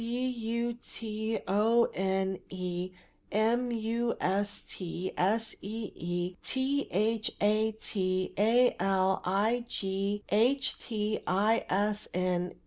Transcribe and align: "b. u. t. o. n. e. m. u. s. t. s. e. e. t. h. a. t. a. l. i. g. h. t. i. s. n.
"b. 0.03 0.25
u. 0.25 0.73
t. 0.81 1.37
o. 1.47 1.87
n. 1.93 2.39
e. 2.49 2.91
m. 3.31 3.71
u. 3.71 4.15
s. 4.19 4.63
t. 4.67 5.11
s. 5.15 5.55
e. 5.61 5.91
e. 5.93 6.35
t. 6.41 6.87
h. 6.89 7.29
a. 7.39 7.71
t. 7.73 8.33
a. 8.35 8.75
l. 8.79 9.21
i. 9.23 9.63
g. 9.67 10.23
h. 10.29 10.75
t. 10.79 11.19
i. 11.27 11.63
s. 11.69 12.07
n. 12.15 12.55